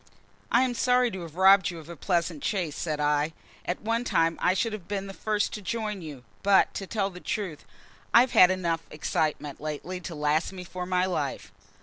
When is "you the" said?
7.09-7.19